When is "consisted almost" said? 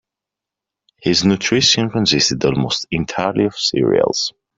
1.91-2.87